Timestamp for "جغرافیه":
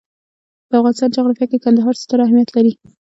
1.15-1.47